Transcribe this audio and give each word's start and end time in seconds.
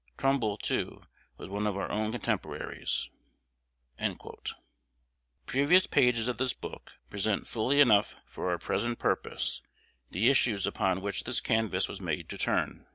Trumbull, 0.17 0.57
too, 0.57 1.03
was 1.37 1.47
one 1.47 1.67
of 1.67 1.77
our 1.77 1.91
own 1.91 2.11
contemporaries." 2.11 3.11
Previous 5.45 5.85
pages 5.85 6.27
of 6.27 6.39
this 6.39 6.53
book 6.53 6.93
present 7.11 7.45
fully 7.45 7.79
enough 7.79 8.15
for 8.25 8.49
our 8.49 8.57
present 8.57 8.97
purpose 8.97 9.61
the 10.09 10.31
issues 10.31 10.65
upon 10.65 11.01
which 11.01 11.25
this 11.25 11.39
canvass 11.39 11.87
was 11.87 12.01
made 12.01 12.29
to 12.29 12.37
turn. 12.39 12.87